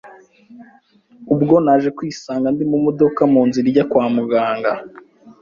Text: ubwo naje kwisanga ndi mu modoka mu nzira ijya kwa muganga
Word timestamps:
ubwo 1.33 1.55
naje 1.65 1.89
kwisanga 1.97 2.47
ndi 2.53 2.63
mu 2.71 2.77
modoka 2.85 3.21
mu 3.33 3.41
nzira 3.47 3.65
ijya 3.71 3.85
kwa 3.91 4.05
muganga 4.15 4.71